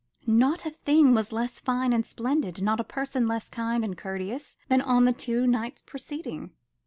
[0.25, 4.57] Not a thing was less fine and splendid, not a person less kind and courteous
[4.67, 6.49] than on the two nights preceding.